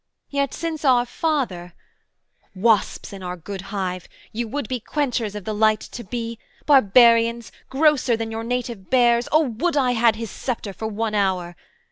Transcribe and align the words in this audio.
Yet 0.31 0.51
since 0.55 0.83
our 0.83 1.05
father 1.05 1.73
Wasps 2.55 3.13
in 3.13 3.21
our 3.21 3.37
good 3.37 3.61
hive, 3.69 4.09
You 4.31 4.47
would 4.47 4.67
be 4.67 4.79
quenchers 4.79 5.35
of 5.35 5.45
the 5.45 5.53
light 5.53 5.79
to 5.81 6.03
be, 6.03 6.39
Barbarians, 6.65 7.51
grosser 7.69 8.17
than 8.17 8.31
your 8.31 8.43
native 8.43 8.89
bears 8.89 9.29
O 9.31 9.41
would 9.41 9.77
I 9.77 9.91
had 9.91 10.15
his 10.15 10.31
sceptre 10.31 10.73
for 10.73 10.87
one 10.87 11.13
hour! 11.13 11.55